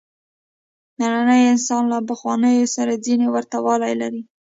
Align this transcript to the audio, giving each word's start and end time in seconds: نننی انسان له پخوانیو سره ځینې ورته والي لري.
نننی 0.99 1.41
انسان 1.53 1.83
له 1.93 1.99
پخوانیو 2.09 2.71
سره 2.75 2.93
ځینې 3.05 3.27
ورته 3.29 3.57
والي 3.65 3.93
لري. 4.01 4.21